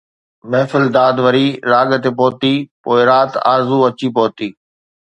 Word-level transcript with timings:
محفل 0.51 0.83
داد 0.95 1.15
وري 1.25 1.47
راڳ 1.71 1.89
تي 2.03 2.11
پهتي، 2.17 2.53
پوءِ 2.83 2.99
رات 3.09 3.31
آرزو 3.53 3.77
اچي 3.87 4.07
پهتي 4.15 4.49